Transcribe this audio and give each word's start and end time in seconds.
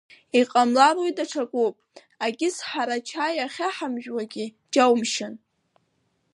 Иҟамлар 0.39 0.95
уи 1.01 1.11
даҽакуп, 1.17 1.75
агьыс, 2.25 2.55
ҳара 2.69 2.95
ачаи 2.99 3.37
ахьаҳамжәуагьы 3.45 4.45
џьоумшьан. 4.73 5.33